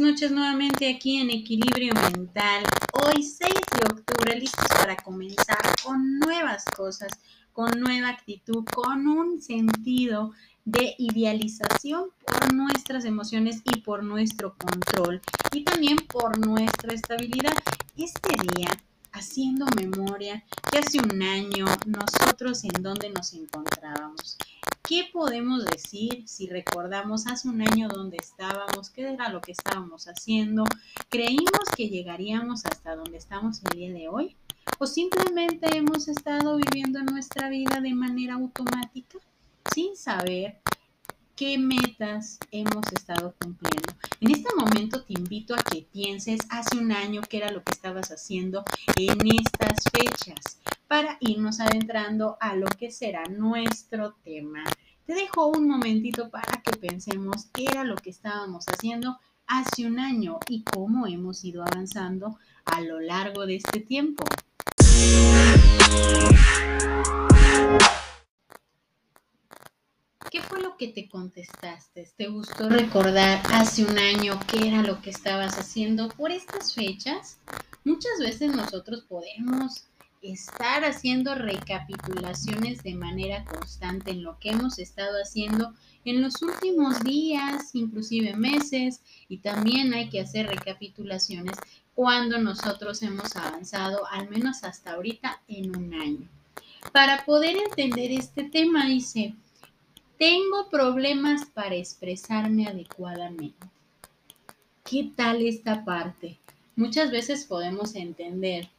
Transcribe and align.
noches 0.00 0.30
nuevamente 0.30 0.88
aquí 0.88 1.16
en 1.16 1.30
Equilibrio 1.30 1.92
Mental. 1.94 2.62
Hoy 2.92 3.22
6 3.22 3.52
de 3.52 3.92
octubre, 3.92 4.38
listos 4.38 4.66
para 4.68 4.94
comenzar 4.96 5.58
con 5.82 6.18
nuevas 6.20 6.64
cosas, 6.66 7.10
con 7.52 7.70
nueva 7.80 8.10
actitud, 8.10 8.64
con 8.64 9.08
un 9.08 9.40
sentido 9.40 10.32
de 10.64 10.94
idealización 10.98 12.10
por 12.24 12.52
nuestras 12.52 13.04
emociones 13.06 13.62
y 13.64 13.80
por 13.80 14.04
nuestro 14.04 14.54
control 14.56 15.20
y 15.52 15.64
también 15.64 15.96
por 15.96 16.38
nuestra 16.46 16.94
estabilidad. 16.94 17.56
Este 17.96 18.36
día, 18.56 18.70
haciendo 19.12 19.66
memoria, 19.74 20.44
que 20.70 20.78
hace 20.78 21.00
un 21.00 21.22
año 21.22 21.66
nosotros 21.86 22.62
en 22.64 22.82
donde 22.82 23.10
nos 23.10 23.32
encontrábamos. 23.32 24.38
¿Qué 24.88 25.06
podemos 25.12 25.66
decir 25.66 26.26
si 26.26 26.46
recordamos 26.46 27.26
hace 27.26 27.46
un 27.46 27.60
año 27.60 27.88
dónde 27.88 28.16
estábamos? 28.18 28.88
¿Qué 28.88 29.02
era 29.02 29.28
lo 29.28 29.42
que 29.42 29.52
estábamos 29.52 30.06
haciendo? 30.06 30.64
¿Creímos 31.10 31.68
que 31.76 31.90
llegaríamos 31.90 32.64
hasta 32.64 32.96
donde 32.96 33.18
estamos 33.18 33.60
el 33.64 33.78
día 33.78 33.92
de 33.92 34.08
hoy? 34.08 34.34
¿O 34.78 34.86
simplemente 34.86 35.76
hemos 35.76 36.08
estado 36.08 36.56
viviendo 36.56 37.02
nuestra 37.02 37.50
vida 37.50 37.82
de 37.82 37.92
manera 37.92 38.36
automática 38.36 39.18
sin 39.74 39.94
saber 39.94 40.58
qué 41.36 41.58
metas 41.58 42.38
hemos 42.50 42.90
estado 42.90 43.34
cumpliendo. 43.40 43.92
En 44.20 44.30
este 44.32 44.52
momento 44.56 45.04
te 45.04 45.12
invito 45.12 45.54
a 45.54 45.62
que 45.62 45.82
pienses 45.82 46.40
hace 46.48 46.78
un 46.78 46.92
año 46.92 47.20
qué 47.28 47.36
era 47.36 47.52
lo 47.52 47.62
que 47.62 47.72
estabas 47.72 48.10
haciendo 48.10 48.64
en 48.96 49.18
estas 49.36 49.84
fechas 49.92 50.58
para 50.88 51.18
irnos 51.20 51.60
adentrando 51.60 52.38
a 52.40 52.56
lo 52.56 52.66
que 52.66 52.90
será 52.90 53.22
nuestro 53.24 54.14
tema. 54.24 54.64
Te 55.04 55.14
dejo 55.14 55.48
un 55.48 55.68
momentito 55.68 56.30
para 56.30 56.62
que 56.62 56.76
pensemos 56.78 57.46
qué 57.52 57.66
era 57.70 57.84
lo 57.84 57.94
que 57.96 58.10
estábamos 58.10 58.64
haciendo 58.66 59.18
hace 59.46 59.86
un 59.86 59.98
año 59.98 60.38
y 60.48 60.64
cómo 60.64 61.06
hemos 61.06 61.44
ido 61.44 61.62
avanzando 61.62 62.38
a 62.64 62.80
lo 62.80 63.00
largo 63.00 63.46
de 63.46 63.56
este 63.56 63.80
tiempo. 63.80 64.24
¿Qué 70.30 70.42
fue 70.42 70.60
lo 70.60 70.76
que 70.78 70.88
te 70.88 71.08
contestaste? 71.08 72.10
¿Te 72.16 72.28
gustó 72.28 72.68
recordar 72.68 73.42
hace 73.52 73.84
un 73.84 73.98
año 73.98 74.38
qué 74.50 74.68
era 74.68 74.82
lo 74.82 75.00
que 75.02 75.10
estabas 75.10 75.58
haciendo 75.58 76.08
por 76.08 76.30
estas 76.30 76.74
fechas? 76.74 77.38
Muchas 77.84 78.18
veces 78.20 78.54
nosotros 78.54 79.04
podemos 79.08 79.88
estar 80.22 80.84
haciendo 80.84 81.34
recapitulaciones 81.34 82.82
de 82.82 82.94
manera 82.94 83.44
constante 83.44 84.10
en 84.10 84.22
lo 84.22 84.38
que 84.38 84.50
hemos 84.50 84.78
estado 84.78 85.20
haciendo 85.22 85.74
en 86.04 86.22
los 86.22 86.40
últimos 86.42 87.00
días, 87.00 87.74
inclusive 87.74 88.34
meses, 88.34 89.02
y 89.28 89.38
también 89.38 89.94
hay 89.94 90.08
que 90.08 90.20
hacer 90.20 90.46
recapitulaciones 90.46 91.56
cuando 91.94 92.38
nosotros 92.38 93.02
hemos 93.02 93.36
avanzado, 93.36 94.06
al 94.06 94.28
menos 94.30 94.64
hasta 94.64 94.92
ahorita, 94.92 95.42
en 95.48 95.76
un 95.76 95.94
año. 95.94 96.28
Para 96.92 97.24
poder 97.24 97.56
entender 97.56 98.12
este 98.12 98.44
tema, 98.44 98.86
dice, 98.86 99.34
tengo 100.18 100.68
problemas 100.70 101.46
para 101.46 101.74
expresarme 101.74 102.66
adecuadamente. 102.66 103.66
¿Qué 104.84 105.10
tal 105.14 105.42
esta 105.42 105.84
parte? 105.84 106.38
Muchas 106.76 107.10
veces 107.10 107.44
podemos 107.44 107.94
entender 107.94 108.70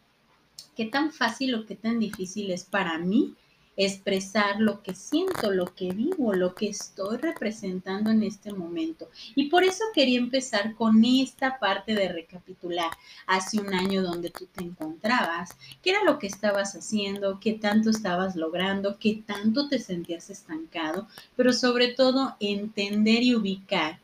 qué 0.75 0.85
tan 0.85 1.11
fácil 1.11 1.55
o 1.55 1.65
qué 1.65 1.75
tan 1.75 1.99
difícil 1.99 2.52
es 2.52 2.63
para 2.63 2.97
mí 2.97 3.35
expresar 3.79 4.59
lo 4.59 4.83
que 4.83 4.93
siento, 4.93 5.51
lo 5.51 5.73
que 5.73 5.93
vivo, 5.93 6.33
lo 6.33 6.53
que 6.53 6.67
estoy 6.67 7.16
representando 7.16 8.09
en 8.11 8.23
este 8.23 8.51
momento. 8.51 9.07
Y 9.35 9.47
por 9.47 9.63
eso 9.63 9.85
quería 9.94 10.19
empezar 10.19 10.75
con 10.75 11.06
esta 11.06 11.59
parte 11.59 11.95
de 11.95 12.09
recapitular. 12.09 12.91
Hace 13.25 13.61
un 13.61 13.73
año 13.73 14.03
donde 14.03 14.31
tú 14.31 14.47
te 14.53 14.66
encontrabas, 14.66 15.51
qué 15.81 15.91
era 15.91 16.03
lo 16.03 16.19
que 16.19 16.28
estabas 16.28 16.75
haciendo, 16.75 17.39
qué 17.39 17.53
tanto 17.53 17.89
estabas 17.89 18.35
logrando, 18.35 19.00
qué 19.00 19.23
tanto 19.25 19.69
te 19.69 19.79
sentías 19.79 20.29
estancado, 20.29 21.07
pero 21.38 21.53
sobre 21.53 21.94
todo 21.94 22.35
entender 22.41 23.23
y 23.23 23.34
ubicar 23.34 24.00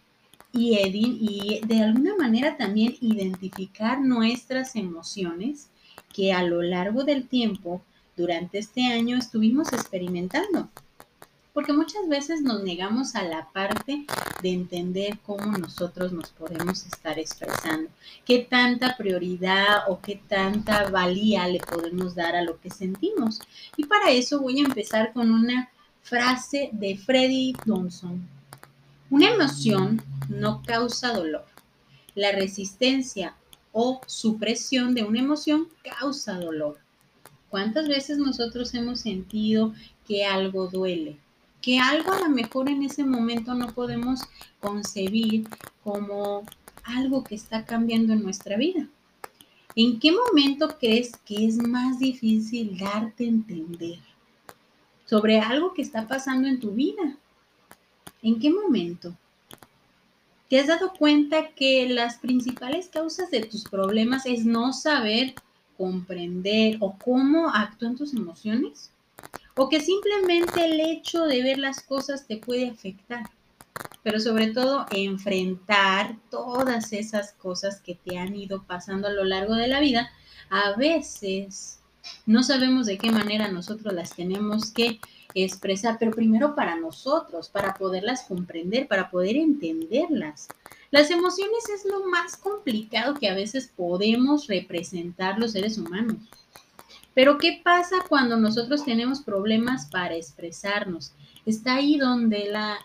y, 0.53 0.78
y 0.80 1.59
de 1.68 1.81
alguna 1.81 2.16
manera 2.16 2.56
también 2.56 2.96
identificar 3.01 4.00
nuestras 4.00 4.78
emociones 4.78 5.69
que 6.16 6.31
a 6.31 6.44
lo 6.44 6.62
largo 6.62 7.03
del 7.03 7.28
tiempo, 7.28 7.81
durante 8.16 8.58
este 8.58 8.88
año, 8.88 9.18
estuvimos 9.18 9.74
experimentando. 9.74 10.70
Porque 11.52 11.74
muchas 11.74 12.08
veces 12.08 12.42
nos 12.42 12.64
negamos 12.64 13.16
a 13.16 13.24
la 13.24 13.50
parte 13.52 14.06
de 14.42 14.50
entender 14.50 15.20
cómo 15.25 15.58
nosotros 15.58 16.14
nos 16.14 16.30
podemos 16.30 16.86
estar 16.86 17.20
expresando, 17.20 17.90
qué 18.25 18.40
tanta 18.50 18.96
prioridad 18.96 19.90
o 19.90 20.00
qué 20.00 20.22
tanta 20.28 20.90
valía 20.90 21.48
le 21.50 21.59
podemos 21.59 22.16
dar 22.16 22.36
a 22.36 22.44
lo 22.44 22.62
que 22.62 22.70
sentimos. 22.70 23.42
Y 23.75 23.86
para 23.86 24.12
eso 24.12 24.40
voy 24.40 24.59
a 24.59 24.66
empezar 24.66 25.12
con 25.12 25.31
una 25.31 25.70
frase 26.02 26.70
de 26.72 26.98
Freddy 26.98 27.54
Thompson. 27.66 28.25
Una 29.09 29.31
emoción 29.31 30.02
no 30.30 30.62
causa 30.66 31.12
dolor. 31.14 31.46
La 32.16 32.31
resistencia 32.31 33.36
o 33.78 34.00
supresión 34.08 34.96
de 34.96 35.03
una 35.03 35.19
emoción 35.19 35.68
causa 35.84 36.40
dolor. 36.40 36.80
¿Cuántas 37.50 37.90
veces 37.90 38.18
nosotros 38.18 38.74
hemos 38.74 39.02
sentido 39.02 39.74
que 40.08 40.24
algo 40.24 40.68
duele? 40.68 41.18
Que 41.62 41.78
algo 41.78 42.13
a 42.13 42.22
lo 42.22 42.30
mejor 42.30 42.69
en 42.69 42.84
ese 42.84 43.03
momento 43.03 43.53
no 43.53 43.74
podemos 43.74 44.22
concebir 44.62 45.50
como 45.84 46.46
algo 46.86 47.25
que 47.25 47.36
está 47.36 47.66
cambiando 47.66 48.13
en 48.13 48.24
nuestra 48.24 48.56
vida. 48.56 48.88
¿En 49.75 50.00
qué 50.00 50.13
momento 50.13 50.78
crees 50.80 51.12
que 51.25 51.46
es 51.46 51.57
más 51.57 52.00
difícil 52.00 52.78
darte 52.78 53.25
a 53.25 53.28
entender 53.28 54.00
sobre 55.06 55.42
algo 55.42 55.74
que 55.74 55.81
está 55.81 56.07
pasando 56.07 56.47
en 56.47 56.62
tu 56.62 56.72
vida? 56.72 57.18
¿En 58.22 58.40
qué 58.40 58.50
momento? 58.50 59.13
¿Te 60.50 60.59
has 60.59 60.67
dado 60.67 60.94
cuenta 60.94 61.50
que 61.56 61.89
las 61.89 62.17
principales 62.17 62.88
causas 62.89 63.31
de 63.31 63.41
tus 63.41 63.63
problemas 63.63 64.28
es 64.28 64.45
no 64.45 64.73
saber 64.73 65.33
comprender 65.75 66.78
o 66.81 66.95
cómo 66.97 67.50
actúan 67.50 67.95
tus 67.95 68.13
emociones? 68.13 68.91
¿O 69.56 69.69
que 69.69 69.79
simplemente 69.79 70.66
el 70.66 70.79
hecho 70.81 71.23
de 71.23 71.41
ver 71.41 71.57
las 71.57 71.81
cosas 71.81 72.28
te 72.28 72.38
puede 72.38 72.69
afectar? 72.69 73.23
Pero 74.03 74.19
sobre 74.19 74.47
todo 74.51 74.85
enfrentar 74.91 76.16
todas 76.29 76.94
esas 76.94 77.33
cosas 77.33 77.81
que 77.81 77.95
te 77.95 78.19
han 78.19 78.35
ido 78.35 78.63
pasando 78.63 79.07
a 79.07 79.13
lo 79.13 79.23
largo 79.23 79.56
de 79.56 79.67
la 79.67 79.79
vida, 79.79 80.12
a 80.51 80.75
veces 80.75 81.79
no 82.26 82.44
sabemos 82.44 82.86
de 82.86 82.98
qué 82.98 83.12
manera 83.12 83.52
nosotros 83.52 83.94
las 83.94 84.16
tenemos 84.16 84.72
que 84.72 85.00
expresar, 85.34 85.98
pero 86.00 86.12
primero 86.12 86.56
para 86.56 86.76
nosotros, 86.76 87.50
para 87.50 87.74
poderlas 87.74 88.24
comprender, 88.24 88.88
para 88.88 89.10
poder 89.12 89.36
entenderlas. 89.36 90.48
Las 90.92 91.12
emociones 91.12 91.68
es 91.74 91.86
lo 91.86 92.08
más 92.08 92.38
complicado 92.38 93.16
que 93.16 93.30
a 93.30 93.36
veces 93.36 93.72
podemos 93.76 94.48
representar 94.48 95.38
los 95.38 95.52
seres 95.52 95.78
humanos. 95.78 96.18
Pero 97.14 97.38
¿qué 97.38 97.62
pasa 97.64 97.98
cuando 98.08 98.38
nosotros 98.38 98.84
tenemos 98.84 99.22
problemas 99.22 99.88
para 99.88 100.16
expresarnos? 100.16 101.14
Está 101.46 101.76
ahí 101.76 101.98
donde 101.98 102.50
la 102.50 102.78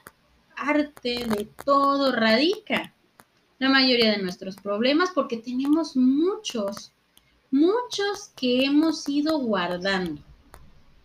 arte 0.56 1.24
de 1.26 1.48
todo 1.64 2.12
radica. 2.12 2.94
La 3.58 3.68
mayoría 3.68 4.12
de 4.12 4.22
nuestros 4.22 4.56
problemas 4.56 5.10
porque 5.14 5.36
tenemos 5.36 5.96
muchos, 5.96 6.92
muchos 7.50 8.30
que 8.36 8.64
hemos 8.64 9.08
ido 9.08 9.38
guardando 9.38 10.20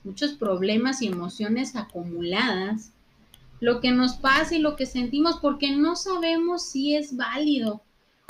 muchos 0.05 0.33
problemas 0.33 1.01
y 1.01 1.07
emociones 1.07 1.75
acumuladas, 1.75 2.91
lo 3.59 3.81
que 3.81 3.91
nos 3.91 4.13
pasa 4.13 4.55
y 4.55 4.59
lo 4.59 4.75
que 4.75 4.85
sentimos 4.85 5.39
porque 5.41 5.71
no 5.71 5.95
sabemos 5.95 6.63
si 6.69 6.95
es 6.95 7.17
válido 7.17 7.81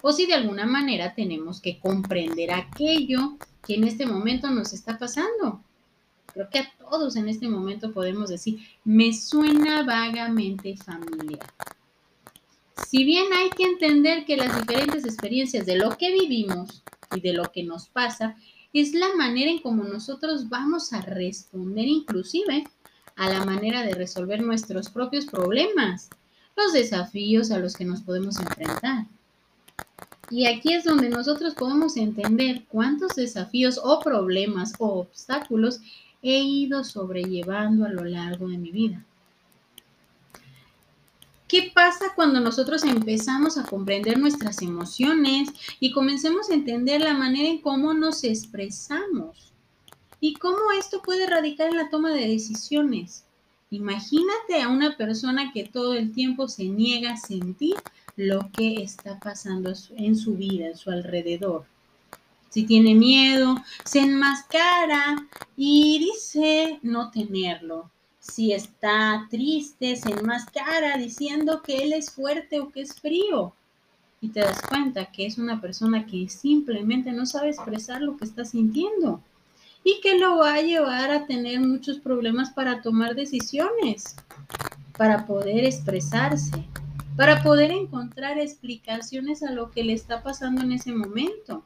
o 0.01 0.11
si 0.11 0.25
de 0.25 0.35
alguna 0.35 0.65
manera 0.65 1.13
tenemos 1.13 1.59
que 1.59 1.79
comprender 1.79 2.51
aquello 2.51 3.37
que 3.67 3.75
en 3.75 3.83
este 3.83 4.05
momento 4.05 4.49
nos 4.49 4.71
está 4.71 4.97
pasando. 4.97 5.61
Creo 6.33 6.49
que 6.49 6.59
a 6.59 6.71
todos 6.77 7.15
en 7.15 7.27
este 7.27 7.47
momento 7.47 7.91
podemos 7.91 8.29
decir, 8.29 8.59
me 8.83 9.13
suena 9.13 9.83
vagamente 9.83 10.77
familiar. 10.77 11.51
Si 12.87 13.03
bien 13.03 13.25
hay 13.33 13.49
que 13.49 13.63
entender 13.63 14.25
que 14.25 14.37
las 14.37 14.55
diferentes 14.59 15.05
experiencias 15.05 15.65
de 15.65 15.75
lo 15.75 15.97
que 15.97 16.13
vivimos 16.13 16.83
y 17.15 17.21
de 17.21 17.33
lo 17.33 17.51
que 17.51 17.63
nos 17.63 17.87
pasa 17.87 18.35
es 18.73 18.93
la 18.93 19.15
manera 19.15 19.49
en 19.49 19.59
cómo 19.59 19.83
nosotros 19.83 20.49
vamos 20.49 20.91
a 20.93 21.01
responder 21.01 21.87
inclusive 21.87 22.65
a 23.15 23.29
la 23.29 23.45
manera 23.45 23.83
de 23.83 23.93
resolver 23.93 24.41
nuestros 24.41 24.89
propios 24.89 25.25
problemas, 25.25 26.09
los 26.57 26.73
desafíos 26.73 27.51
a 27.51 27.59
los 27.59 27.75
que 27.75 27.85
nos 27.85 28.01
podemos 28.01 28.37
enfrentar. 28.37 29.05
Y 30.29 30.47
aquí 30.47 30.73
es 30.73 30.83
donde 30.83 31.09
nosotros 31.09 31.53
podemos 31.53 31.97
entender 31.97 32.63
cuántos 32.67 33.15
desafíos 33.15 33.79
o 33.81 33.99
problemas 33.99 34.73
o 34.79 34.99
obstáculos 34.99 35.79
he 36.21 36.39
ido 36.39 36.83
sobrellevando 36.83 37.85
a 37.85 37.89
lo 37.89 38.03
largo 38.03 38.47
de 38.47 38.57
mi 38.57 38.71
vida. 38.71 39.05
¿Qué 41.55 41.71
pasa 41.73 42.07
cuando 42.13 42.41
nosotros 42.41 42.83
empezamos 42.83 43.57
a 43.57 43.63
comprender 43.63 44.19
nuestras 44.19 44.61
emociones 44.61 45.47
y 45.79 45.93
comencemos 45.93 46.49
a 46.49 46.53
entender 46.53 46.99
la 46.99 47.13
manera 47.13 47.47
en 47.47 47.61
cómo 47.61 47.93
nos 47.93 48.25
expresamos? 48.25 49.53
¿Y 50.19 50.33
cómo 50.33 50.73
esto 50.77 51.01
puede 51.01 51.25
radicar 51.25 51.69
en 51.69 51.77
la 51.77 51.89
toma 51.89 52.11
de 52.11 52.27
decisiones? 52.27 53.23
Imagínate 53.69 54.61
a 54.61 54.67
una 54.67 54.97
persona 54.97 55.53
que 55.53 55.63
todo 55.63 55.93
el 55.93 56.11
tiempo 56.11 56.49
se 56.49 56.65
niega 56.65 57.13
a 57.13 57.17
sentir 57.17 57.75
lo 58.17 58.51
que 58.51 58.83
está 58.83 59.17
pasando 59.21 59.71
en 59.95 60.17
su 60.17 60.35
vida, 60.35 60.67
en 60.67 60.75
su 60.75 60.91
alrededor. 60.91 61.63
Si 62.49 62.63
tiene 62.63 62.95
miedo, 62.95 63.55
se 63.85 63.99
enmascara 63.99 65.25
y 65.55 65.99
dice 65.99 66.79
no 66.81 67.11
tenerlo. 67.11 67.91
Si 68.27 68.51
está 68.51 69.27
triste, 69.29 69.95
se 69.95 70.09
enmascara 70.09 70.97
diciendo 70.97 71.61
que 71.61 71.83
él 71.83 71.93
es 71.93 72.11
fuerte 72.11 72.59
o 72.59 72.71
que 72.71 72.81
es 72.81 72.99
frío. 72.99 73.53
Y 74.19 74.29
te 74.29 74.39
das 74.39 74.61
cuenta 74.63 75.05
que 75.05 75.27
es 75.27 75.37
una 75.37 75.61
persona 75.61 76.07
que 76.07 76.27
simplemente 76.27 77.11
no 77.11 77.27
sabe 77.27 77.49
expresar 77.49 78.01
lo 78.01 78.17
que 78.17 78.25
está 78.25 78.43
sintiendo 78.43 79.21
y 79.83 80.01
que 80.01 80.17
lo 80.17 80.37
va 80.39 80.55
a 80.55 80.61
llevar 80.61 81.11
a 81.11 81.27
tener 81.27 81.59
muchos 81.59 81.99
problemas 81.99 82.49
para 82.49 82.81
tomar 82.81 83.15
decisiones, 83.15 84.15
para 84.97 85.27
poder 85.27 85.63
expresarse, 85.63 86.65
para 87.15 87.43
poder 87.43 87.71
encontrar 87.71 88.39
explicaciones 88.39 89.43
a 89.43 89.51
lo 89.51 89.69
que 89.69 89.83
le 89.83 89.93
está 89.93 90.23
pasando 90.23 90.63
en 90.63 90.71
ese 90.71 90.91
momento. 90.91 91.63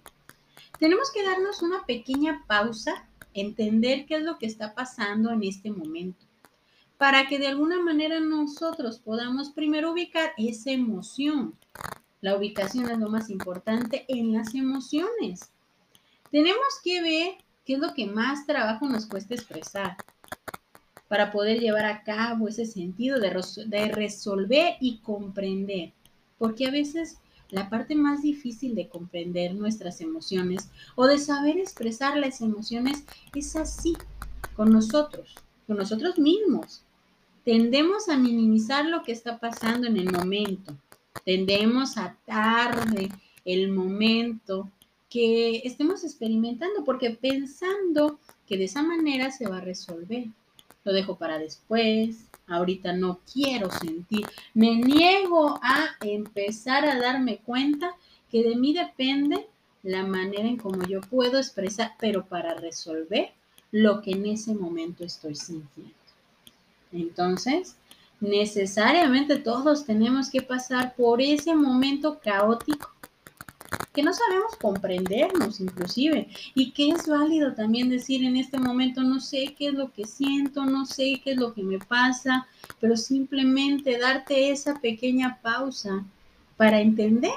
Tenemos 0.77 1.09
que 1.12 1.23
darnos 1.23 1.63
una 1.63 1.85
pequeña 1.85 2.44
pausa, 2.47 3.07
entender 3.33 4.05
qué 4.05 4.17
es 4.17 4.23
lo 4.23 4.38
que 4.38 4.45
está 4.45 4.75
pasando 4.75 5.31
en 5.31 5.44
este 5.44 5.71
momento 5.71 6.28
para 7.00 7.28
que 7.28 7.40
de 7.40 7.48
alguna 7.48 7.81
manera 7.81 8.19
nosotros 8.19 9.00
podamos 9.00 9.51
primero 9.51 9.94
ubicar 9.94 10.34
esa 10.38 10.72
emoción. 10.72 11.56
La 12.19 12.36
ubicación 12.36 12.92
es 12.92 12.98
lo 13.00 13.10
más 13.10 13.30
importante 13.30 14.04
en 14.10 14.34
las 14.34 14.54
emociones. 14.54 15.50
Tenemos 16.30 16.68
que 16.84 17.01
ver 17.01 17.30
qué 17.66 17.75
es 17.75 17.80
lo 17.80 17.94
que 17.94 18.06
más 18.06 18.46
trabajo 18.46 18.86
nos 18.90 19.06
cuesta 19.06 19.34
expresar 19.34 19.96
para 21.07 21.31
poder 21.31 21.62
llevar 21.62 21.86
a 21.86 22.04
cabo 22.04 22.50
ese 22.50 22.66
sentido 22.66 23.22
de, 23.22 23.30
de 23.68 23.92
resolver 23.94 24.75
y 24.81 24.98
comprender. 24.98 25.94
Porque 26.38 26.68
a 26.68 26.72
veces 26.72 27.19
la 27.50 27.69
parte 27.69 27.96
más 27.96 28.24
difícil 28.24 28.75
de 28.75 28.90
comprender 28.90 29.56
nuestras 29.56 30.01
emociones 30.01 30.69
o 30.96 31.07
de 31.07 31.18
saber 31.18 31.60
expresar 31.60 32.18
las 32.18 32.42
emociones 32.42 33.06
es 33.34 33.56
así, 33.56 33.96
con 34.57 34.69
nosotros, 34.69 35.34
con 35.66 35.78
nosotros 35.78 36.19
mismos 36.19 36.84
tendemos 37.44 38.09
a 38.09 38.18
minimizar 38.18 38.86
lo 38.86 39.03
que 39.03 39.12
está 39.12 39.39
pasando 39.39 39.88
en 39.88 39.97
el 39.97 40.12
momento, 40.12 40.75
tendemos 41.25 41.97
a 41.97 42.15
tarde 42.25 43.09
el 43.45 43.71
momento 43.71 44.69
que 45.09 45.62
estemos 45.65 46.03
experimentando, 46.03 46.83
porque 46.86 47.12
pensando 47.12 48.19
que 48.47 48.57
de 48.57 48.65
esa 48.65 48.83
manera 48.83 49.31
se 49.31 49.47
va 49.47 49.57
a 49.57 49.62
resolver. 49.62 50.27
Lo 50.83 50.94
dejo 50.94 51.18
para 51.18 51.39
después, 51.39 52.25
ahorita 52.47 52.94
no 52.94 53.19
quiero 53.31 53.69
sentir, 53.69 54.25
me 54.53 54.75
niego 54.75 55.59
a 55.62 55.95
empezar 56.01 56.86
a 56.86 57.00
darme 57.00 57.38
cuenta 57.38 57.95
que 58.31 58.44
de 58.44 58.56
mí 58.56 58.74
depende 58.74 59.47
la 59.83 60.03
manera 60.03 60.47
en 60.47 60.57
cómo 60.57 60.83
yo 60.83 61.01
puedo 61.01 61.38
expresar, 61.38 61.94
pero 62.00 62.25
para 62.25 62.53
resolver 62.53 63.31
lo 63.71 64.01
que 64.01 64.12
en 64.12 64.25
ese 64.25 64.53
momento 64.53 65.03
estoy 65.03 65.36
sintiendo. 65.36 65.99
Entonces, 66.91 67.75
necesariamente 68.19 69.38
todos 69.38 69.86
tenemos 69.86 70.30
que 70.30 70.41
pasar 70.41 70.95
por 70.95 71.21
ese 71.21 71.56
momento 71.56 72.19
caótico 72.19 72.89
que 73.94 74.03
no 74.03 74.13
sabemos 74.13 74.56
comprendernos 74.62 75.59
inclusive 75.59 76.27
y 76.53 76.71
que 76.71 76.89
es 76.89 77.07
válido 77.07 77.53
también 77.53 77.89
decir 77.89 78.24
en 78.24 78.38
este 78.38 78.57
momento 78.57 79.01
no 79.01 79.19
sé 79.19 79.56
qué 79.57 79.68
es 79.68 79.74
lo 79.74 79.91
que 79.91 80.06
siento, 80.06 80.65
no 80.65 80.86
sé 80.86 81.21
qué 81.24 81.31
es 81.31 81.38
lo 81.38 81.53
que 81.53 81.63
me 81.63 81.80
pasa, 81.80 82.47
pero 82.80 82.95
simplemente 82.95 83.97
darte 83.97 84.51
esa 84.51 84.80
pequeña 84.80 85.39
pausa 85.41 86.06
para 86.56 86.81
entender 86.81 87.33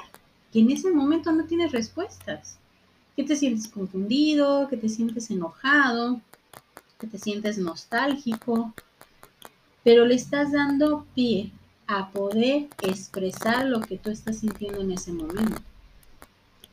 que 0.51 0.59
en 0.59 0.71
ese 0.71 0.91
momento 0.91 1.31
no 1.31 1.45
tienes 1.45 1.71
respuestas, 1.71 2.57
que 3.15 3.23
te 3.23 3.35
sientes 3.35 3.67
confundido, 3.67 4.67
que 4.69 4.77
te 4.77 4.89
sientes 4.89 5.31
enojado, 5.31 6.21
que 6.99 7.07
te 7.07 7.17
sientes 7.17 7.57
nostálgico, 7.57 8.73
pero 9.83 10.05
le 10.05 10.15
estás 10.15 10.51
dando 10.51 11.05
pie 11.13 11.51
a 11.87 12.09
poder 12.11 12.67
expresar 12.81 13.65
lo 13.65 13.81
que 13.81 13.97
tú 13.97 14.09
estás 14.09 14.39
sintiendo 14.39 14.81
en 14.81 14.91
ese 14.91 15.11
momento. 15.11 15.61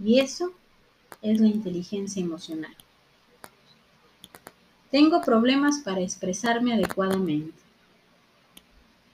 Y 0.03 0.21
eso 0.21 0.53
es 1.21 1.41
la 1.41 1.49
inteligencia 1.49 2.23
emocional. 2.23 2.75
Tengo 4.91 5.21
problemas 5.23 5.81
para 5.81 6.01
expresarme 6.01 6.75
adecuadamente. 6.75 7.59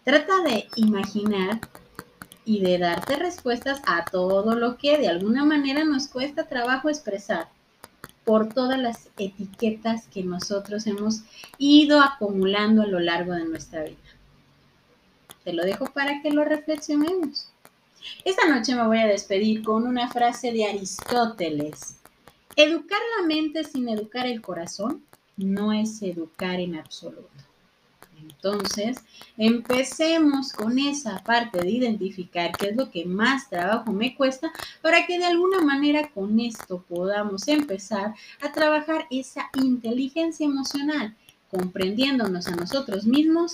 Trata 0.05 0.43
de 0.43 0.69
imaginar 0.77 1.61
y 2.45 2.61
de 2.61 2.79
darte 2.79 3.17
respuestas 3.17 3.83
a 3.87 4.05
todo 4.05 4.55
lo 4.55 4.77
que 4.77 4.99
de 4.99 5.09
alguna 5.09 5.45
manera 5.45 5.85
nos 5.85 6.07
cuesta 6.07 6.49
trabajo 6.49 6.89
expresar 6.89 7.49
por 8.27 8.53
todas 8.53 8.79
las 8.79 9.09
etiquetas 9.17 10.09
que 10.09 10.25
nosotros 10.25 10.89
hemos 10.89 11.23
ido 11.59 12.03
acumulando 12.03 12.83
a 12.83 12.87
lo 12.87 12.99
largo 12.99 13.33
de 13.33 13.45
nuestra 13.45 13.85
vida. 13.85 13.97
Te 15.45 15.53
lo 15.53 15.63
dejo 15.63 15.87
para 15.87 16.21
que 16.23 16.33
lo 16.33 16.45
reflexionemos. 16.45 17.49
Esta 18.25 18.49
noche 18.49 18.75
me 18.75 18.85
voy 18.85 18.99
a 18.99 19.07
despedir 19.07 19.63
con 19.63 19.87
una 19.87 20.11
frase 20.11 20.51
de 20.51 20.67
Aristóteles. 20.67 21.99
Educar 22.57 22.99
la 23.21 23.29
mente 23.29 23.63
sin 23.63 23.89
educar 23.89 24.27
el 24.27 24.43
corazón 24.43 25.05
no 25.37 25.73
es 25.73 26.03
educar 26.03 26.59
en 26.59 26.75
absoluto. 26.75 27.46
Entonces, 28.21 28.99
empecemos 29.37 30.53
con 30.53 30.79
esa 30.79 31.23
parte 31.25 31.59
de 31.59 31.71
identificar 31.71 32.53
qué 32.57 32.69
es 32.69 32.77
lo 32.77 32.91
que 32.91 33.05
más 33.05 33.49
trabajo 33.49 33.93
me 33.93 34.15
cuesta 34.15 34.53
para 34.83 35.07
que 35.07 35.19
de 35.19 35.27
alguna 35.27 35.61
manera 35.61 36.11
con 36.11 36.39
esto 36.41 36.85
podamos 36.89 37.49
empezar 37.49 38.15
a 38.41 38.53
trabajar 38.53 39.07
esa 39.11 39.51
inteligencia 39.55 40.47
emocional, 40.47 41.15
comprendiéndonos 41.51 42.47
a 42.49 42.57
nosotros 42.57 43.07
mismos 43.07 43.53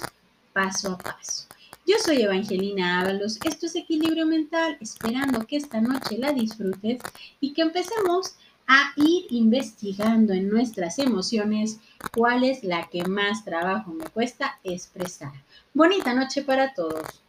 paso 0.52 0.92
a 0.92 0.98
paso. 0.98 1.46
Yo 1.84 1.96
soy 2.04 2.22
Evangelina 2.22 3.00
Ábalos, 3.00 3.38
esto 3.44 3.66
es 3.66 3.74
Equilibrio 3.74 4.24
Mental, 4.24 4.76
esperando 4.80 5.44
que 5.46 5.56
esta 5.56 5.80
noche 5.80 6.16
la 6.16 6.32
disfrutes 6.32 7.02
y 7.40 7.52
que 7.52 7.62
empecemos 7.62 8.36
a 8.66 8.92
ir 8.96 9.26
investigando 9.30 10.32
en 10.32 10.48
nuestras 10.48 10.98
emociones 10.98 11.78
cuál 12.14 12.44
es 12.44 12.64
la 12.64 12.88
que 12.88 13.04
más 13.04 13.44
trabajo 13.44 13.92
me 13.92 14.04
cuesta 14.06 14.58
expresar. 14.64 15.32
Bonita 15.74 16.14
noche 16.14 16.42
para 16.42 16.74
todos. 16.74 17.21